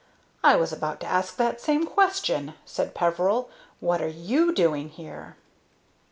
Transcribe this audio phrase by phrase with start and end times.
[0.43, 3.51] "I was about to ask that same question," said Peveril.
[3.79, 5.35] "What are you doing here?"